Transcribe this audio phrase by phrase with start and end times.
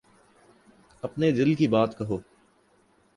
[1.03, 2.17] اپنے دل کی بات کہو۔